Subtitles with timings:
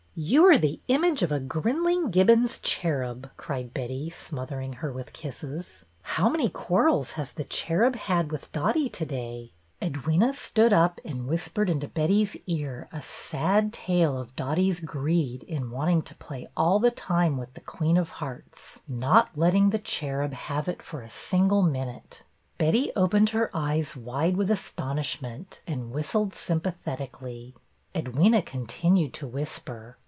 [0.13, 5.85] You are the image of a Grinling Gibbon's cherub," cried Betty, smothering her with kisses.''
[6.17, 11.27] How many quarrels has the cherub had with Dotty to day?" Edwyna stood up and
[11.29, 16.77] whispered into Betty's ears a sad tale of Dotty's greed in wanting to play all
[16.79, 20.33] the time with the Queen of Hearts, THE UNKNOWN BIDDER 299 not letting the cherub
[20.33, 22.23] have it for a single minute.
[22.57, 27.55] Betty opened her eyes wide with astonishment and whistled sympathetically.
[27.95, 29.97] Edwyna continued to whisper.